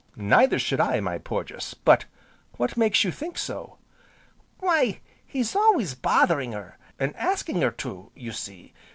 [0.15, 1.75] "Neither should I, my Porges.
[1.85, 2.05] But
[2.53, 3.77] what makes you think so?"
[4.59, 8.73] "Why he's always bothering her, an' asking her to, you see.